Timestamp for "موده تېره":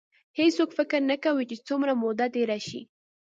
2.03-2.59